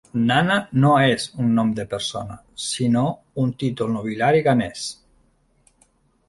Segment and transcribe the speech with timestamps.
[0.27, 0.53] Nana
[0.85, 2.37] no és un nom de persona,
[2.69, 3.05] sinó
[3.45, 4.89] un títol nobiliari ghanès.